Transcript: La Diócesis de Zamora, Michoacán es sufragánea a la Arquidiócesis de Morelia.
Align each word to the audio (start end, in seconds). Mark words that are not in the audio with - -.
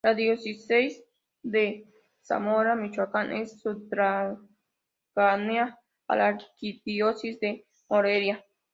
La 0.03 0.15
Diócesis 0.15 1.03
de 1.43 1.85
Zamora, 2.23 2.75
Michoacán 2.75 3.31
es 3.33 3.61
sufragánea 3.61 4.47
a 6.07 6.15
la 6.15 6.27
Arquidiócesis 6.29 7.39
de 7.39 7.67
Morelia. 7.87 8.43